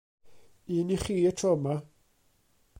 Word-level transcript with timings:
Un 0.77 0.89
i 0.95 0.97
chi 1.03 1.15
y 1.33 1.35
tro 1.41 1.51
yma. 1.61 1.75